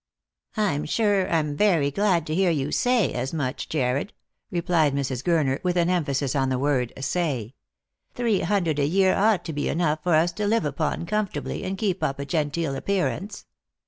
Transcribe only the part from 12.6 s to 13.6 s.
appearance."